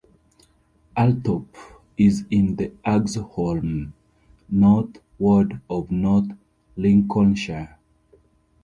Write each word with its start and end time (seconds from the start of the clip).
Althorpe 0.97 1.55
is 1.95 2.25
in 2.31 2.55
the 2.55 2.69
Axholme 2.83 3.91
North 4.49 4.97
ward 5.19 5.61
of 5.69 5.91
North 5.91 6.29
Lincolnshire. 6.75 7.77